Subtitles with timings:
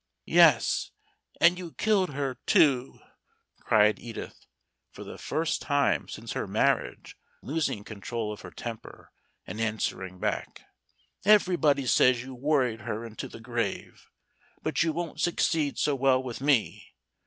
[0.25, 0.89] "Yes,
[1.39, 2.97] and you killed her too,"
[3.59, 4.47] cried Edith,
[4.89, 9.11] for the first time since her marriage losing control of her temper
[9.45, 10.61] and answering back.
[11.23, 14.09] "Everybody says you worried her into the grave.
[14.63, 16.95] But you won't succeed so well with me.